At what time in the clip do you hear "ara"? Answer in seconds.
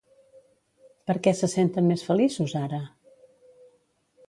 2.63-2.83